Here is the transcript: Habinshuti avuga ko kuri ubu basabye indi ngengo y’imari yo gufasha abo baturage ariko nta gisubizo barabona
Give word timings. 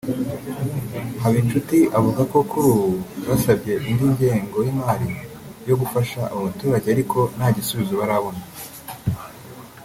Habinshuti 1.21 1.77
avuga 1.97 2.21
ko 2.31 2.37
kuri 2.49 2.67
ubu 2.73 2.89
basabye 3.27 3.73
indi 3.89 4.05
ngengo 4.13 4.57
y’imari 4.65 5.09
yo 5.67 5.75
gufasha 5.81 6.19
abo 6.31 6.41
baturage 6.47 6.87
ariko 6.91 7.19
nta 7.35 7.47
gisubizo 7.55 7.93
barabona 8.01 8.41